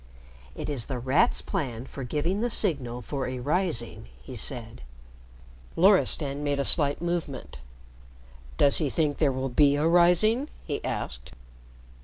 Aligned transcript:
"It 0.55 0.67
is 0.67 0.87
The 0.87 0.97
Rat's 0.97 1.43
plan 1.43 1.85
for 1.85 2.03
giving 2.03 2.41
the 2.41 2.49
signal 2.49 3.03
for 3.03 3.27
a 3.27 3.37
Rising," 3.37 4.07
he 4.19 4.35
said. 4.35 4.81
Loristan 5.75 6.43
made 6.43 6.59
a 6.59 6.65
slight 6.65 7.03
movement. 7.03 7.59
"Does 8.57 8.77
he 8.79 8.89
think 8.89 9.19
there 9.19 9.31
will 9.31 9.47
be 9.49 9.75
a 9.75 9.87
Rising?" 9.87 10.49
he 10.65 10.83
asked. 10.83 11.33